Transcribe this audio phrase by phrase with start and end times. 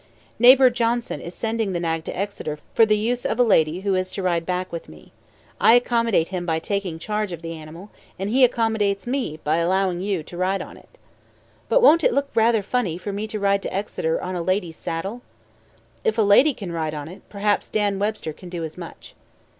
[0.39, 3.93] "Neighbor Johnson is sending the nag to Exeter for the use of a lady who
[3.93, 5.13] is to ride back with me.
[5.59, 10.01] I accommodate him by taking charge of the animal, and he accommodates me by allowing
[10.01, 10.97] you to ride on it."
[11.69, 14.75] "But won't it look rather funny for me to ride to Exeter on a lady's
[14.75, 15.21] saddle?"
[16.03, 19.13] "If a lady can ride on it, perhaps Dan Webster can do as much."